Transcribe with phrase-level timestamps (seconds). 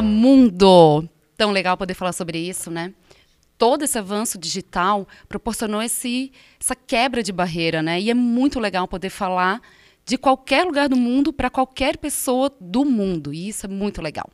[0.00, 1.08] Mundo!
[1.36, 2.94] Tão legal poder falar sobre isso, né?
[3.58, 8.00] Todo esse avanço digital proporcionou esse, essa quebra de barreira, né?
[8.00, 9.60] E é muito legal poder falar
[10.04, 13.32] de qualquer lugar do mundo para qualquer pessoa do mundo.
[13.34, 14.28] E isso é muito legal.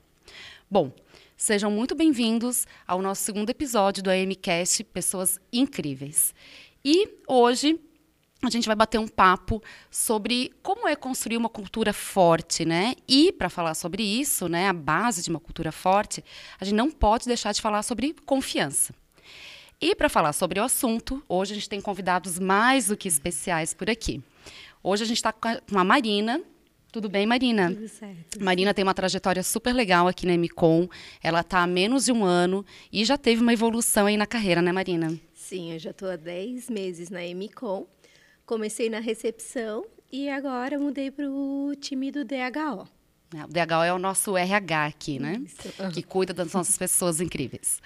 [0.71, 0.93] Bom,
[1.37, 6.35] sejam muito bem-vindos ao nosso segundo episódio do AMCast Pessoas Incríveis.
[6.85, 7.81] E hoje
[8.43, 9.61] a gente vai bater um papo
[9.91, 12.95] sobre como é construir uma cultura forte, né?
[13.09, 16.25] E para falar sobre isso, né, a base de uma cultura forte,
[16.61, 18.95] a gente não pode deixar de falar sobre confiança.
[19.81, 23.75] E para falar sobre o assunto, hoje a gente tem convidados mais do que especiais
[23.75, 24.23] por aqui.
[24.83, 26.41] Hoje a gente está com a Marina.
[26.91, 27.71] Tudo bem, Marina?
[27.73, 28.43] Tudo certo.
[28.43, 30.89] Marina tem uma trajetória super legal aqui na MCOM.
[31.23, 34.63] Ela está há menos de um ano e já teve uma evolução aí na carreira,
[34.63, 35.17] né, Marina?
[35.35, 37.87] Sim, eu já estou há 10 meses na MCOM.
[38.49, 42.89] Comecei na recepção e agora mudei para o time do DHO.
[43.37, 45.43] É, o DHO é o nosso RH aqui, né?
[45.45, 45.93] Isso.
[45.93, 47.79] Que cuida das nossas pessoas incríveis.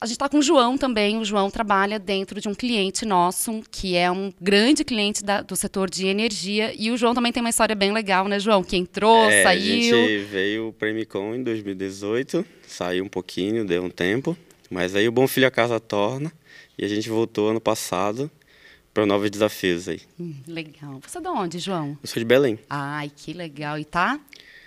[0.00, 1.18] A gente está com o João também.
[1.18, 5.56] O João trabalha dentro de um cliente nosso, que é um grande cliente da, do
[5.56, 6.72] setor de energia.
[6.78, 8.62] E o João também tem uma história bem legal, né, João?
[8.62, 9.96] Que entrou, é, saiu.
[9.96, 14.38] A gente veio para Emicom em 2018, saiu um pouquinho, deu um tempo.
[14.70, 16.32] Mas aí o Bom Filho a Casa torna.
[16.78, 18.30] E a gente voltou ano passado
[18.92, 20.00] para novos desafios aí.
[20.20, 21.00] Hum, legal.
[21.06, 21.96] Você é de onde, João?
[22.02, 22.58] Eu sou de Belém.
[22.68, 23.78] Ai, que legal.
[23.78, 24.20] E tá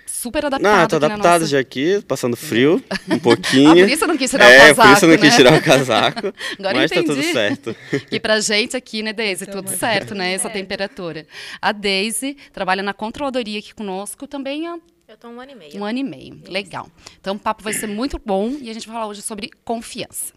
[0.05, 0.71] super adaptado.
[0.71, 1.51] Não, tô aqui adaptado nossa...
[1.51, 3.71] já aqui, passando frio um pouquinho.
[3.71, 5.21] ah, por isso eu não quis tirar é, o casaco, por isso eu não né?
[5.21, 6.33] quis tirar o casaco.
[6.59, 7.07] Agora mas entendi.
[7.07, 7.75] tá tudo certo.
[8.11, 10.53] E pra gente aqui, né, Deise, tudo Tamo certo, né, essa certo.
[10.53, 11.27] temperatura.
[11.61, 15.77] A Deise trabalha na controladoria aqui conosco também há Eu tô um ano e meio.
[15.79, 16.39] um ano e meio.
[16.47, 16.89] Legal.
[17.19, 20.33] Então o papo vai ser muito bom e a gente vai falar hoje sobre confiança.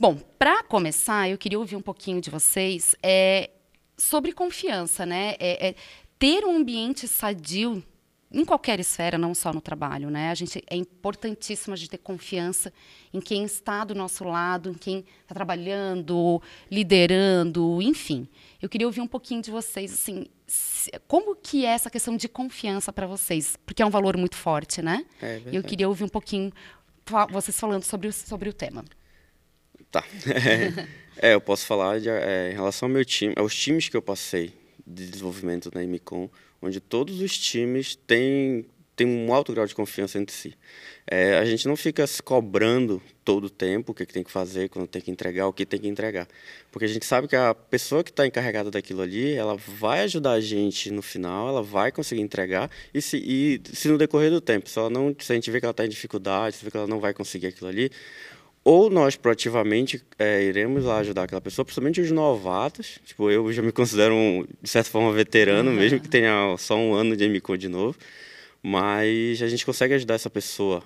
[0.00, 3.50] Bom, para começar, eu queria ouvir um pouquinho de vocês é,
[3.98, 5.34] sobre confiança, né?
[5.38, 5.74] É, é
[6.18, 7.84] ter um ambiente sadio
[8.32, 10.30] em qualquer esfera, não só no trabalho, né?
[10.30, 12.72] A gente é importantíssimo a gente ter confiança
[13.12, 16.40] em quem está do nosso lado, em quem está trabalhando,
[16.70, 18.26] liderando, enfim.
[18.62, 20.24] Eu queria ouvir um pouquinho de vocês, assim,
[21.06, 23.54] como que é essa questão de confiança para vocês?
[23.66, 25.04] Porque é um valor muito forte, né?
[25.20, 26.50] É eu queria ouvir um pouquinho
[27.30, 28.82] vocês falando sobre o, sobre o tema.
[29.90, 30.04] Tá.
[31.22, 34.00] É, eu posso falar de, é, em relação ao meu time, aos times que eu
[34.00, 34.54] passei
[34.86, 36.30] de desenvolvimento na Emicom,
[36.62, 38.64] onde todos os times têm,
[38.96, 40.54] têm um alto grau de confiança entre si.
[41.06, 44.30] É, a gente não fica se cobrando todo o tempo o que, que tem que
[44.30, 46.26] fazer, quando tem que entregar, o que tem que entregar.
[46.72, 50.32] Porque a gente sabe que a pessoa que está encarregada daquilo ali, ela vai ajudar
[50.32, 52.70] a gente no final, ela vai conseguir entregar.
[52.94, 55.60] E se, e se no decorrer do tempo, se, ela não, se a gente vê
[55.60, 57.90] que ela está em dificuldade, se vê que ela não vai conseguir aquilo ali,
[58.62, 62.98] ou nós proativamente é, iremos lá ajudar aquela pessoa, principalmente os novatos.
[63.04, 66.92] Tipo, eu já me considero, um, de certa forma, veterano, mesmo que tenha só um
[66.92, 67.96] ano de MCO de novo.
[68.62, 70.82] Mas a gente consegue ajudar essa pessoa,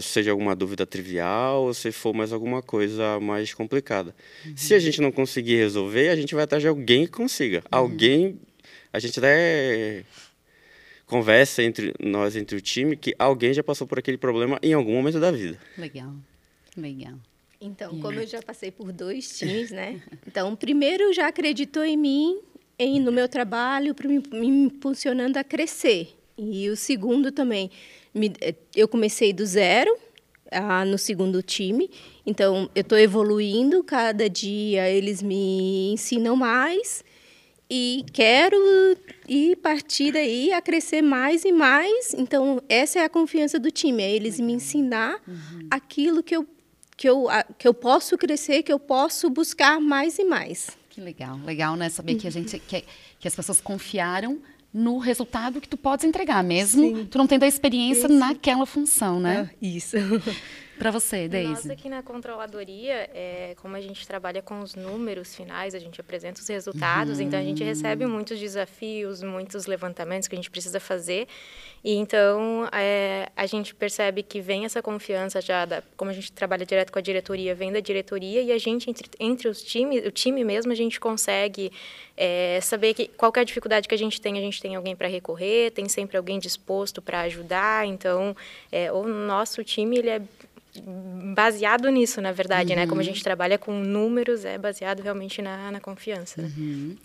[0.00, 4.14] seja alguma dúvida trivial ou se for mais alguma coisa mais complicada.
[4.56, 7.62] Se a gente não conseguir resolver, a gente vai atrás de alguém que consiga.
[7.70, 8.40] Alguém.
[8.90, 10.04] A gente até
[11.06, 14.94] conversa entre nós, entre o time, que alguém já passou por aquele problema em algum
[14.94, 15.58] momento da vida.
[15.76, 16.14] Legal.
[16.76, 17.14] Legal.
[17.60, 20.00] Então, como eu já passei por dois times, né?
[20.26, 22.40] Então, primeiro já acreditou em mim,
[22.78, 26.16] em, no meu trabalho, me, impulsionando a crescer.
[26.36, 27.70] E o segundo também,
[28.12, 28.32] me-
[28.74, 29.96] eu comecei do zero
[30.50, 31.88] ah, no segundo time.
[32.26, 37.04] Então, eu estou evoluindo, cada dia eles me ensinam mais
[37.70, 38.56] e quero
[39.28, 42.12] ir partir daí a crescer mais e mais.
[42.14, 45.22] Então, essa é a confiança do time, é eles me ensinar
[45.70, 46.46] aquilo que eu,
[47.02, 47.26] que, eu,
[47.58, 50.70] que eu posso crescer, que eu posso buscar mais e mais.
[50.88, 51.36] Que legal.
[51.44, 51.88] Legal, né?
[51.88, 52.84] Saber que a gente que,
[53.18, 54.38] que as pessoas confiaram
[54.72, 57.06] no resultado que tu podes entregar, mesmo Sim.
[57.06, 58.14] tu não tendo a experiência Isso.
[58.14, 59.50] naquela função, né?
[59.50, 59.96] Ah, isso.
[60.82, 61.70] Para você, Nós Daisy.
[61.70, 66.40] aqui na controladoria, é, como a gente trabalha com os números finais, a gente apresenta
[66.40, 71.28] os resultados, então a gente recebe muitos desafios, muitos levantamentos que a gente precisa fazer.
[71.84, 76.32] E então é, a gente percebe que vem essa confiança já, da, como a gente
[76.32, 80.04] trabalha direto com a diretoria, vem da diretoria e a gente, entre, entre os times,
[80.04, 81.70] o time mesmo, a gente consegue
[82.16, 85.08] é, saber que qualquer é dificuldade que a gente tem, a gente tem alguém para
[85.08, 87.86] recorrer, tem sempre alguém disposto para ajudar.
[87.86, 88.36] Então,
[88.70, 90.22] é, o nosso time ele é
[91.34, 92.86] baseado nisso, na verdade, né?
[92.86, 96.42] Como a gente trabalha com números, é baseado realmente na, na confiança.
[96.42, 96.96] né?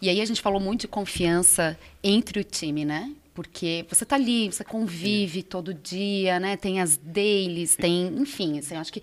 [0.00, 3.12] E aí a gente falou muito de confiança entre o time, né?
[3.32, 6.56] Porque você tá ali, você convive todo dia, né?
[6.56, 9.02] Tem as dailies, tem, enfim, assim, eu acho que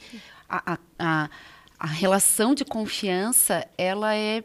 [0.49, 1.29] a, a, a,
[1.79, 4.43] a relação de confiança, ela é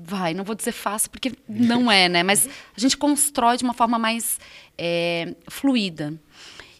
[0.00, 2.22] vai, não vou dizer fácil porque não é, né?
[2.22, 4.38] Mas a gente constrói de uma forma mais
[4.76, 6.14] é, fluida.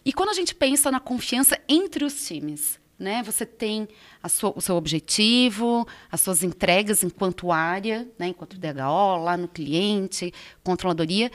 [0.05, 3.23] E quando a gente pensa na confiança entre os times, né?
[3.23, 3.87] Você tem
[4.27, 8.27] sua, o seu objetivo, as suas entregas enquanto área, né?
[8.27, 11.31] enquanto DHO, lá no cliente, controladoria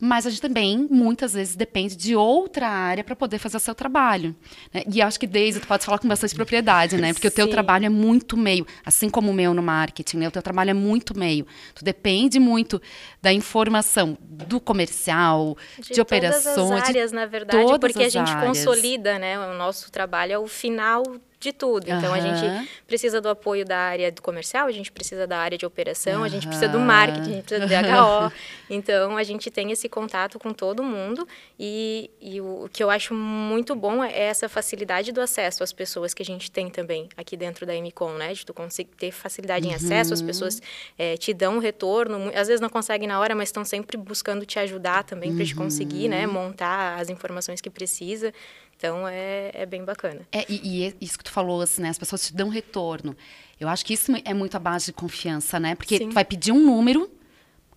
[0.00, 3.74] mas a gente também muitas vezes depende de outra área para poder fazer o seu
[3.74, 4.36] trabalho.
[4.72, 4.82] Né?
[4.92, 7.12] E acho que desde tu pode falar com bastante propriedade, né?
[7.12, 7.32] Porque Sim.
[7.32, 10.28] o teu trabalho é muito meio, assim como o meu no marketing, né?
[10.28, 11.46] O teu trabalho é muito meio.
[11.74, 12.80] Tu depende muito
[13.22, 18.30] da informação do comercial, de, de operações, todas as áreas, na verdade, porque a gente
[18.30, 18.46] áreas.
[18.46, 19.38] consolida, né?
[19.38, 21.02] O nosso trabalho é o final
[21.46, 21.84] de tudo.
[21.88, 22.14] Então, uhum.
[22.14, 25.64] a gente precisa do apoio da área do comercial, a gente precisa da área de
[25.64, 26.24] operação, uhum.
[26.24, 28.32] a gente precisa do marketing, a gente precisa do DHO.
[28.68, 31.26] então, a gente tem esse contato com todo mundo
[31.58, 35.72] e, e o, o, que eu acho muito bom é essa facilidade do acesso às
[35.72, 38.32] pessoas que a gente tem também aqui dentro da MCOM, né?
[38.32, 39.76] De tu conseguir ter facilidade em uhum.
[39.76, 40.60] acesso, as pessoas
[40.98, 44.44] é, te dão um retorno, às vezes não conseguem na hora, mas estão sempre buscando
[44.44, 46.26] te ajudar também para te conseguir, né?
[46.26, 46.32] Uhum.
[46.32, 48.32] Montar as informações que precisa.
[48.76, 50.20] Então é, é bem bacana.
[50.30, 51.88] É, e, e isso que tu falou, assim, né?
[51.88, 53.16] As pessoas te dão retorno.
[53.58, 55.74] Eu acho que isso é muito a base de confiança, né?
[55.74, 56.08] Porque Sim.
[56.10, 57.10] tu vai pedir um número,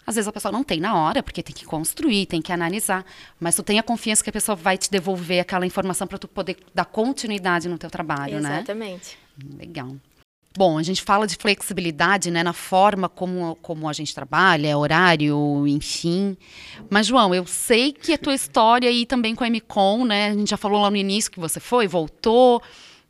[0.05, 3.05] às vezes a pessoa não tem na hora, porque tem que construir, tem que analisar,
[3.39, 6.27] mas tu tem a confiança que a pessoa vai te devolver aquela informação para tu
[6.27, 8.43] poder dar continuidade no teu trabalho, Exatamente.
[8.43, 8.57] né?
[8.57, 9.17] Exatamente.
[9.57, 9.95] Legal.
[10.57, 15.67] Bom, a gente fala de flexibilidade né, na forma como, como a gente trabalha, horário,
[15.67, 16.35] enfim.
[16.89, 20.29] Mas, João, eu sei que a tua história aí também com a MCOM, né?
[20.29, 22.61] A gente já falou lá no início que você foi, voltou,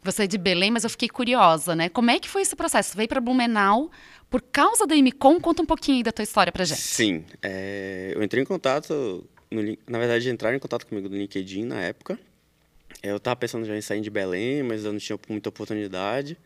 [0.03, 1.87] você é de Belém, mas eu fiquei curiosa, né?
[1.87, 2.91] Como é que foi esse processo?
[2.91, 3.89] Você veio para Blumenau
[4.29, 5.39] por causa da MCOM?
[5.39, 6.81] Conta um pouquinho aí da tua história pra gente.
[6.81, 11.63] Sim, é, eu entrei em contato, no, na verdade, entraram em contato comigo no LinkedIn
[11.63, 12.19] na época.
[13.01, 16.37] Eu estava pensando já em sair de Belém, mas eu não tinha muita oportunidade.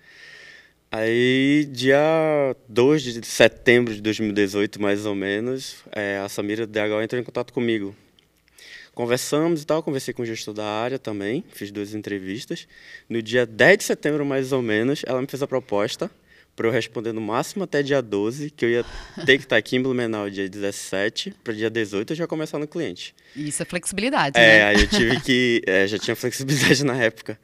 [0.95, 7.19] Aí, dia 2 de setembro de 2018, mais ou menos, é, a Samira DHO entrou
[7.19, 7.95] em contato comigo.
[8.93, 12.67] Conversamos e tal, conversei com o gestor da área também, fiz duas entrevistas.
[13.09, 16.11] No dia 10 de setembro, mais ou menos, ela me fez a proposta
[16.55, 18.85] para eu responder no máximo até dia 12, que eu ia
[19.25, 22.67] ter que estar aqui em Blumenau dia 17, para dia 18 eu já começar no
[22.67, 23.15] cliente.
[23.35, 24.63] Isso é flexibilidade, é, né?
[24.65, 25.63] aí eu tive que...
[25.65, 27.39] É, já tinha flexibilidade na época.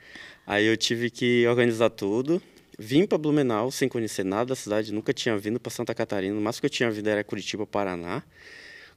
[0.46, 2.42] Aí eu tive que organizar tudo,
[2.82, 6.34] Vim para Blumenau sem conhecer nada da cidade, nunca tinha vindo para Santa Catarina.
[6.38, 8.24] O máximo que eu tinha vindo era Curitiba, Paraná.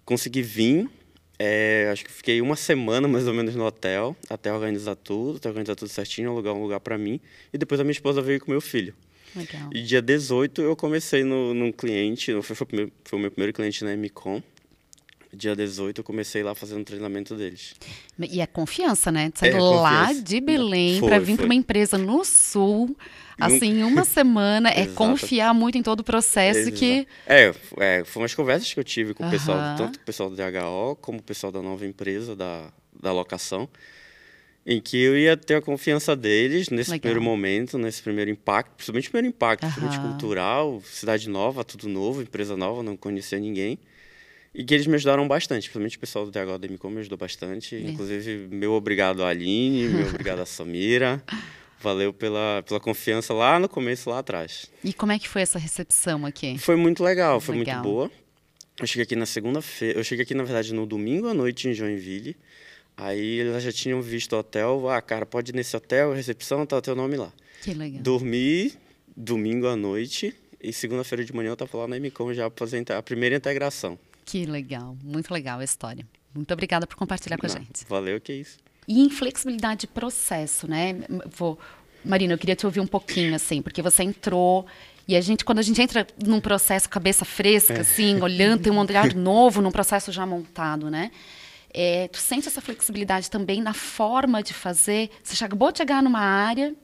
[0.05, 0.88] Consegui vir,
[1.37, 5.49] é, acho que fiquei uma semana mais ou menos no hotel, até organizar tudo, até
[5.49, 7.20] organizar tudo certinho, alugar um lugar para mim.
[7.52, 8.94] E depois a minha esposa veio com meu filho.
[9.34, 9.70] Legal.
[9.73, 13.82] E dia 18 eu comecei no, num cliente, foi, foi, foi o meu primeiro cliente
[13.82, 14.40] na MCOM
[15.34, 17.75] dia 18 eu comecei lá fazendo treinamento deles.
[18.19, 19.32] E é confiança, né?
[19.34, 22.94] Saindo é, lá de Belém para vir para uma empresa no sul,
[23.40, 27.06] assim, em uma semana, é confiar muito em todo o processo que...
[27.26, 30.37] É, é, foram as conversas que eu tive com o pessoal, tanto o pessoal do
[30.37, 32.70] DHO, como o pessoal da nova empresa, da,
[33.00, 33.69] da locação,
[34.67, 37.00] em que eu ia ter a confiança deles nesse Legal.
[37.00, 42.55] primeiro momento, nesse primeiro impacto, principalmente primeiro impacto, principalmente cultural, cidade nova, tudo novo, empresa
[42.56, 43.79] nova, não conhecia ninguém.
[44.54, 47.75] E que eles me ajudaram bastante, principalmente o pessoal do DH da me ajudou bastante.
[47.75, 51.22] Inclusive, meu obrigado a Aline, meu obrigado a Samira.
[51.81, 54.70] Valeu pela, pela confiança lá no começo, lá atrás.
[54.84, 56.56] E como é que foi essa recepção aqui?
[56.58, 57.76] Foi muito legal, foi legal.
[57.76, 58.10] muito boa.
[58.78, 61.72] Eu cheguei aqui na segunda-feira, eu cheguei aqui, na verdade, no domingo à noite em
[61.72, 62.36] Joinville.
[62.96, 64.88] Aí eles já tinham visto o hotel.
[64.88, 67.32] Ah, cara, pode ir nesse hotel, recepção, tá o teu nome lá.
[67.62, 68.03] Que legal.
[68.03, 68.72] Dormi
[69.17, 72.84] domingo à noite e segunda-feira de manhã eu tava lá na MCOM já para fazer
[72.93, 73.98] a primeira integração.
[74.24, 76.06] Que legal, muito legal a história.
[76.34, 77.84] Muito obrigada por compartilhar com a gente.
[77.88, 78.58] Valeu, que isso.
[78.88, 80.96] E inflexibilidade de processo, né?
[81.36, 81.58] Vou,
[82.05, 84.67] Marina, eu queria te ouvir um pouquinho, assim, porque você entrou
[85.06, 87.81] e a gente, quando a gente entra num processo cabeça fresca, é.
[87.81, 91.10] assim, olhando, tem um olhar novo num processo já montado, né?
[91.74, 95.10] É, tu sente essa flexibilidade também na forma de fazer?
[95.22, 96.74] Você acabou de chegar numa área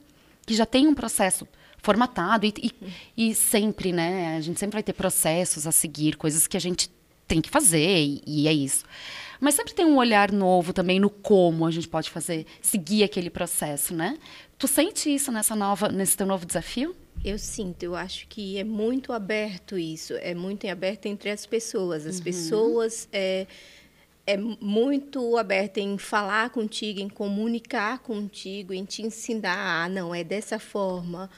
[0.45, 4.35] que já tem um processo formatado e, e, e sempre, né?
[4.35, 6.89] A gente sempre vai ter processos a seguir, coisas que a gente
[7.29, 8.83] tem que fazer e, e é isso.
[9.39, 13.29] Mas sempre tem um olhar novo também no como a gente pode fazer, seguir aquele
[13.29, 14.17] processo, né?
[14.57, 16.93] Tu sente isso nessa nova, nesse teu novo desafio?
[17.23, 22.05] Eu sinto, eu acho que é muito aberto isso, é muito aberto entre as pessoas.
[22.05, 22.23] As uhum.
[22.23, 23.47] pessoas é,
[24.27, 30.23] é muito aberta em falar contigo, em comunicar contigo, em te ensinar, ah, não, é
[30.23, 31.29] dessa forma,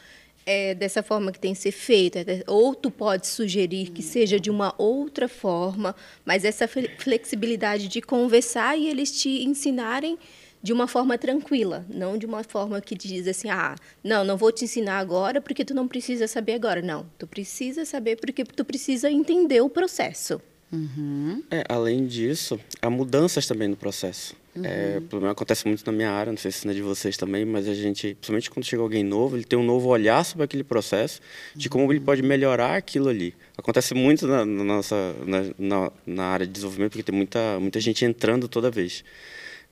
[0.52, 4.40] é dessa forma que tem que ser feita, é ou tu pode sugerir que seja
[4.40, 10.18] de uma outra forma, mas essa flexibilidade de conversar e eles te ensinarem
[10.64, 14.52] de uma forma tranquila, não de uma forma que diz assim, ah, não, não vou
[14.52, 16.82] te ensinar agora porque tu não precisa saber agora.
[16.82, 20.40] Não, tu precisa saber porque tu precisa entender o processo.
[20.72, 21.44] Uhum.
[21.50, 24.36] É, além disso, há mudanças também no processo.
[24.56, 24.66] Uhum.
[24.66, 27.46] É, o problema acontece muito na minha área, não sei se é de vocês também,
[27.46, 30.64] mas a gente, principalmente quando chega alguém novo, ele tem um novo olhar sobre aquele
[30.64, 31.22] processo,
[31.56, 33.34] de como ele pode melhorar aquilo ali.
[33.58, 37.80] Acontece muito na, na nossa na, na, na, área de desenvolvimento, porque tem muita, muita
[37.80, 39.06] gente entrando toda vez.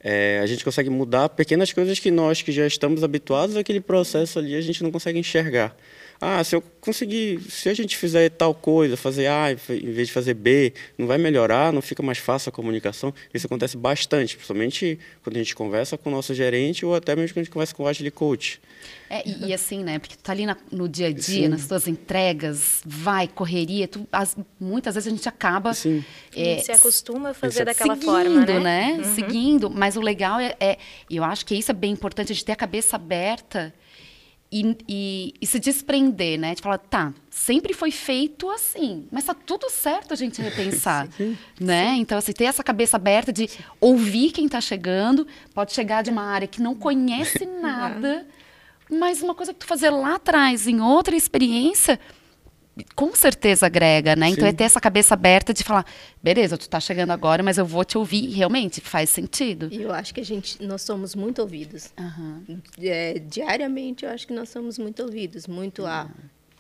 [0.02, 4.40] É, a gente consegue mudar pequenas coisas que nós, que já estamos habituados àquele processo
[4.40, 5.76] ali, a gente não consegue enxergar.
[6.22, 10.14] Ah, se eu conseguir, se a gente fizer tal coisa, fazer A em vez de
[10.14, 13.14] fazer B, não vai melhorar, não fica mais fácil a comunicação.
[13.34, 17.34] Isso acontece bastante, principalmente quando a gente conversa com o nosso gerente ou até mesmo
[17.34, 18.60] quando a gente conversa com o Agile Coach.
[19.10, 19.98] É, e, e, assim, né?
[19.98, 21.48] Porque tu tá ali na, no dia a dia, Sim.
[21.48, 25.74] nas tuas entregas, vai, correria, tu, as, muitas vezes a gente acaba.
[25.74, 26.04] Sim.
[26.36, 28.60] É, se acostuma a fazer daquela seguindo, forma, né?
[28.60, 28.98] né?
[28.98, 29.16] Uhum.
[29.16, 30.78] Seguindo, mas o legal é, é,
[31.10, 33.74] eu acho que isso é bem importante, a gente ter a cabeça aberta
[34.52, 36.56] e, e, e, se desprender, né?
[36.56, 41.38] De falar, tá, sempre foi feito assim, mas tá tudo certo a gente repensar, sim,
[41.60, 41.94] né?
[41.94, 42.02] Sim.
[42.02, 43.48] Então, assim, ter essa cabeça aberta de
[43.80, 48.28] ouvir quem está chegando, pode chegar de uma área que não conhece nada,
[48.90, 52.00] mas uma coisa que tu fazer lá atrás, em outra experiência,
[52.96, 54.28] com certeza agrega, né?
[54.28, 54.34] Sim.
[54.34, 55.86] Então é ter essa cabeça aberta de falar,
[56.22, 59.70] beleza, tu tá chegando agora, mas eu vou te ouvir e realmente faz sentido.
[59.72, 61.94] E eu acho que a gente, nós somos muito ouvidos.
[62.00, 62.62] Uhum.
[62.80, 65.88] É, diariamente eu acho que nós somos muito ouvidos, muito uhum.
[65.88, 66.10] a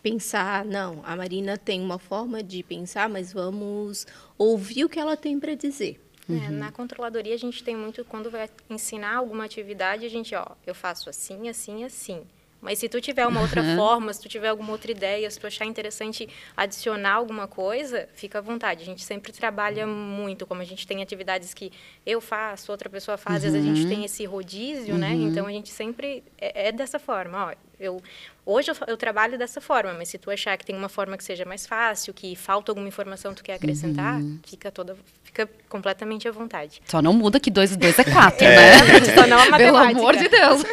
[0.01, 4.07] pensar, não, a Marina tem uma forma de pensar, mas vamos
[4.37, 5.99] ouvir o que ela tem para dizer.
[6.29, 6.51] É, uhum.
[6.51, 10.75] na controladoria a gente tem muito quando vai ensinar alguma atividade, a gente, ó, eu
[10.75, 12.21] faço assim, assim, assim.
[12.61, 13.75] Mas se tu tiver uma outra uhum.
[13.75, 18.39] forma, se tu tiver alguma outra ideia, se tu achar interessante adicionar alguma coisa, fica
[18.39, 18.83] à vontade.
[18.83, 21.71] A gente sempre trabalha muito, como a gente tem atividades que
[22.05, 23.47] eu faço, outra pessoa faz, uhum.
[23.47, 23.89] às vezes a gente uhum.
[23.89, 25.11] tem esse rodízio, né?
[25.11, 25.25] uhum.
[25.25, 25.31] né?
[25.31, 28.01] Então a gente sempre é, é dessa forma, ó, eu
[28.45, 31.23] hoje eu, eu, trabalho dessa forma, mas se tu achar que tem uma forma que
[31.23, 34.39] seja mais fácil, que falta alguma informação que tu quer acrescentar, uhum.
[34.45, 36.81] fica toda fica completamente à vontade.
[36.85, 38.55] Só não muda que dois e dois é quatro, é.
[38.55, 39.05] né?
[39.15, 39.57] Só não matemática.
[39.57, 40.63] Pelo amor de Deus.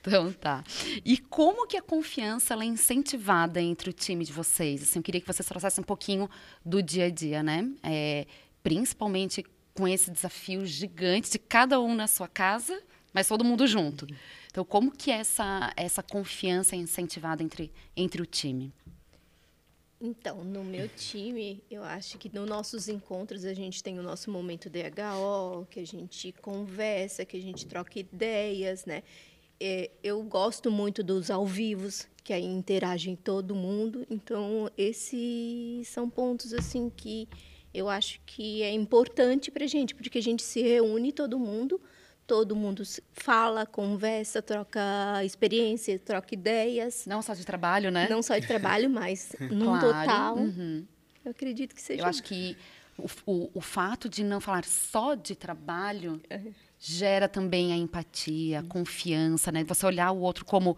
[0.00, 0.62] então tá.
[1.04, 4.82] E como que a confiança é incentivada entre o time de vocês?
[4.82, 6.28] Assim, eu queria que vocês trouxessem um pouquinho
[6.64, 7.68] do dia a dia, né?
[7.82, 8.26] É,
[8.62, 12.78] principalmente com esse desafio gigante de cada um na sua casa
[13.12, 14.06] mas todo mundo junto.
[14.50, 18.72] Então, como que é essa, essa confiança é incentivada entre, entre o time?
[20.04, 24.32] Então, no meu time, eu acho que nos nossos encontros a gente tem o nosso
[24.32, 29.04] momento DHO, que a gente conversa, que a gente troca ideias, né?
[29.60, 34.04] É, eu gosto muito dos ao vivos, que aí interagem todo mundo.
[34.10, 37.28] Então, esses são pontos assim que
[37.72, 41.80] eu acho que é importante para a gente, porque a gente se reúne todo mundo
[42.26, 47.04] todo mundo fala, conversa, troca experiência, troca ideias.
[47.06, 48.08] Não só de trabalho, né?
[48.08, 49.86] Não só de trabalho, mas num claro.
[49.86, 50.36] total.
[50.36, 50.86] Uhum.
[51.24, 52.02] Eu acredito que seja.
[52.02, 52.56] Eu acho que
[52.98, 56.40] o, o, o, fato de não falar só de trabalho é.
[56.78, 59.64] gera também a empatia, a confiança, né?
[59.64, 60.76] Você olhar o outro como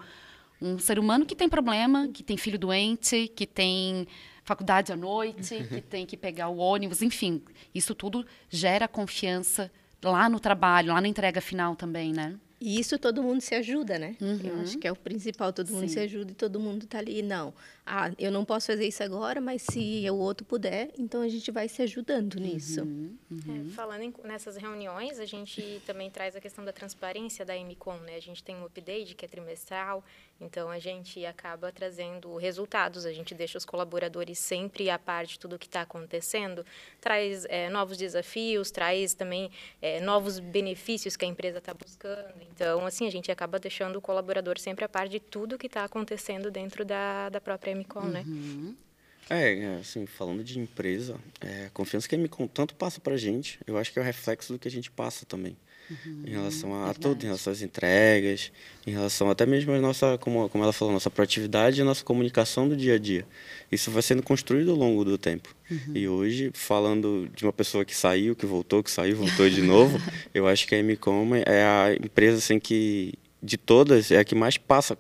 [0.61, 4.07] um ser humano que tem problema, que tem filho doente, que tem
[4.45, 7.43] faculdade à noite, que tem que pegar o ônibus, enfim,
[7.75, 9.71] isso tudo gera confiança
[10.05, 12.39] lá no trabalho, lá na entrega final também, né?
[12.61, 14.17] E isso todo mundo se ajuda, né?
[14.19, 14.41] Uhum.
[14.43, 15.89] Eu acho que é o principal, todo mundo Sim.
[15.89, 17.21] se ajuda e todo mundo está ali.
[17.21, 17.53] Não,
[17.85, 21.51] ah, eu não posso fazer isso agora, mas se o outro puder, então a gente
[21.51, 22.81] vai se ajudando nisso.
[22.81, 23.15] Uhum.
[23.31, 23.67] Uhum.
[23.69, 27.99] É, falando em, nessas reuniões, a gente também traz a questão da transparência da MCOM,
[27.99, 28.17] né?
[28.17, 30.03] A gente tem um update que é trimestral,
[30.41, 35.39] então, a gente acaba trazendo resultados, a gente deixa os colaboradores sempre a par de
[35.39, 36.67] tudo que está acontecendo,
[37.01, 39.51] traz é, novos desafios, traz também
[39.81, 42.35] é, novos benefícios que a empresa está buscando.
[42.53, 45.85] Então, assim, a gente acaba deixando o colaborador sempre a par de tudo que está
[45.85, 48.25] acontecendo dentro da, da própria MCOM, né?
[48.27, 48.69] uhum.
[48.69, 48.75] né?
[49.31, 53.17] É, assim, falando de empresa, é, a confiança que a MCOM tanto passa para a
[53.17, 55.57] gente, eu acho que é o reflexo do que a gente passa também.
[55.91, 58.51] Uhum, em relação a, a tudo, em relação às entregas,
[58.87, 62.03] em relação até mesmo a nossa, como, como ela falou, nossa proatividade e a nossa
[62.03, 63.27] comunicação do dia a dia.
[63.71, 65.55] Isso vai sendo construído ao longo do tempo.
[65.71, 65.93] Uhum.
[65.95, 70.01] E hoje, falando de uma pessoa que saiu, que voltou, que saiu, voltou de novo,
[70.33, 73.13] eu acho que a Emicom é a empresa assim, que,
[73.43, 74.97] de todas, é a que mais passa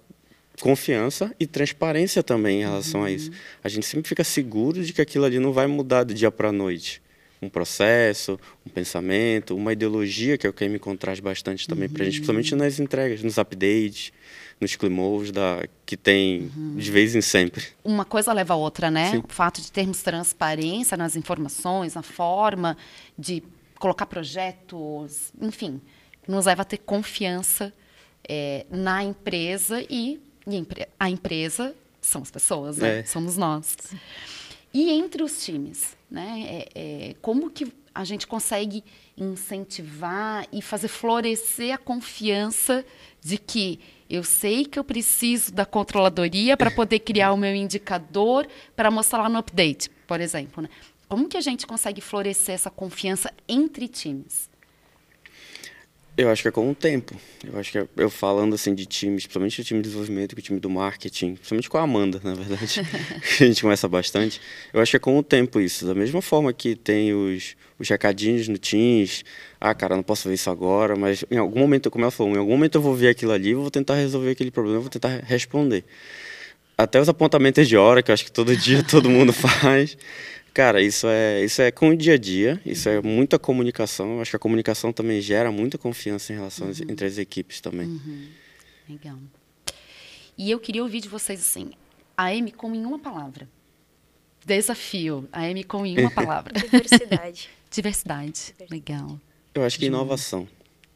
[0.60, 3.06] confiança e transparência também em relação uhum.
[3.06, 3.30] a isso.
[3.62, 6.50] A gente sempre fica seguro de que aquilo ali não vai mudar do dia para
[6.50, 7.02] a noite
[7.44, 11.88] um processo, um pensamento, uma ideologia, que é o que a MCON traz bastante também
[11.88, 11.94] uhum.
[11.94, 14.12] para a gente, principalmente nas entregas, nos updates,
[14.60, 16.76] nos climos da que tem uhum.
[16.76, 17.64] de vez em sempre.
[17.84, 19.12] Uma coisa leva a outra, né?
[19.12, 19.18] Sim.
[19.18, 22.76] O fato de termos transparência nas informações, na forma
[23.18, 23.42] de
[23.78, 25.80] colocar projetos, enfim,
[26.26, 27.72] nos leva a ter confiança
[28.28, 30.66] é, na empresa e, e,
[30.98, 33.00] a empresa são as pessoas, né?
[33.00, 33.04] É.
[33.04, 33.76] Somos nós.
[34.72, 36.44] E entre os times, né?
[36.46, 38.84] É, é, como que a gente consegue
[39.16, 42.84] incentivar e fazer florescer a confiança
[43.20, 48.46] de que eu sei que eu preciso da controladoria para poder criar o meu indicador
[48.76, 50.62] para mostrar lá no update, por exemplo.
[50.62, 50.68] Né?
[51.08, 54.48] Como que a gente consegue florescer essa confiança entre times?
[56.16, 57.16] Eu acho que é com o tempo.
[57.44, 60.40] Eu acho que é, eu falando assim de times, principalmente o time de desenvolvimento o
[60.40, 62.82] time do marketing, principalmente com a Amanda, na verdade,
[63.36, 64.40] que a gente conversa bastante.
[64.72, 65.84] Eu acho que é com o tempo isso.
[65.84, 69.24] Da mesma forma que tem os, os recadinhos no Teams,
[69.60, 72.38] ah, cara, não posso ver isso agora, mas em algum momento, como ela falou, em
[72.38, 75.84] algum momento eu vou ver aquilo ali, vou tentar resolver aquele problema, vou tentar responder.
[76.78, 79.96] Até os apontamentos de hora, que eu acho que todo dia todo mundo faz.
[80.54, 84.14] Cara, isso é, isso é com o dia a dia, isso é muita comunicação.
[84.14, 86.74] Eu acho que a comunicação também gera muita confiança em relação uhum.
[86.88, 87.88] entre as equipes também.
[87.88, 88.28] Uhum.
[88.88, 89.18] Legal.
[90.38, 91.72] E eu queria ouvir de vocês assim,
[92.16, 93.48] a M como em uma palavra.
[94.46, 96.52] Desafio, a M como em uma palavra.
[96.70, 97.50] Diversidade.
[97.68, 98.54] Diversidade.
[98.70, 99.18] Legal.
[99.52, 100.46] Eu acho que inovação.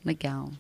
[0.04, 0.52] Legal.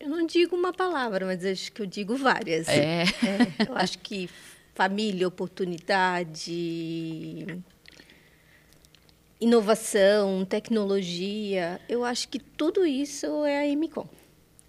[0.00, 2.66] Eu não digo uma palavra, mas acho que eu digo várias.
[2.66, 3.02] É.
[3.04, 4.28] é eu acho que
[4.80, 6.54] família, oportunidade,
[9.38, 11.78] inovação, tecnologia.
[11.86, 14.08] Eu acho que tudo isso é a MCOM.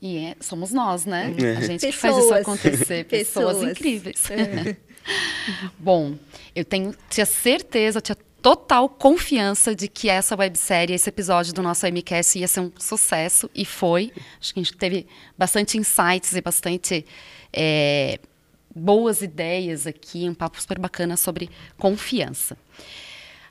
[0.01, 1.33] E é, somos nós, né?
[1.41, 1.55] É.
[1.55, 1.95] A gente pessoas.
[1.95, 3.05] que faz isso acontecer.
[3.07, 4.29] Pessoas, pessoas incríveis.
[4.31, 4.75] É.
[5.79, 6.17] Bom,
[6.53, 11.85] eu tenho, tinha certeza, tinha total confiança de que essa websérie, esse episódio do nosso
[11.87, 14.11] MCast ia ser um sucesso, e foi.
[14.41, 17.05] Acho que a gente teve bastante insights e bastante
[17.53, 18.19] é,
[18.75, 22.57] boas ideias aqui, um papo super bacana sobre confiança.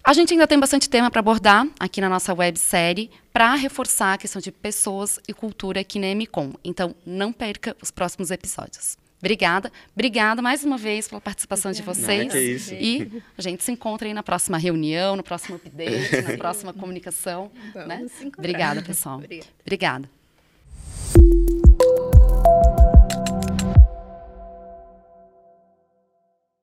[0.03, 4.19] A gente ainda tem bastante tema para abordar aqui na nossa websérie para reforçar a
[4.19, 6.55] questão de pessoas e cultura aqui na MCOM.
[6.65, 8.97] Então, não perca os próximos episódios.
[9.19, 12.33] Obrigada, obrigada mais uma vez pela participação de vocês.
[12.33, 12.75] Não, é isso.
[12.75, 17.51] E a gente se encontra aí na próxima reunião, no próximo update, na próxima comunicação.
[17.75, 18.07] Né?
[18.39, 19.17] Obrigada, pessoal.
[19.19, 19.51] Obrigada.
[19.61, 20.20] Obrigada.